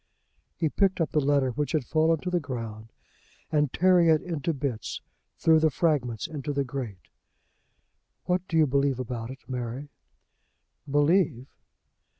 He 0.55 0.67
picked 0.67 0.99
up 0.99 1.11
the 1.11 1.19
letter, 1.19 1.51
which 1.51 1.73
had 1.73 1.85
fallen 1.85 2.17
to 2.21 2.31
the 2.31 2.39
ground, 2.39 2.91
and, 3.51 3.71
tearing 3.71 4.07
it 4.09 4.23
into 4.23 4.51
bits, 4.51 4.99
threw 5.37 5.59
the 5.59 5.69
fragments 5.69 6.25
into 6.25 6.53
the 6.53 6.63
grate. 6.63 7.09
"What 8.23 8.47
do 8.47 8.57
you 8.57 8.65
believe 8.65 8.99
about 8.99 9.29
it, 9.29 9.47
Mary?" 9.47 9.89
"Believe!" 10.89 11.45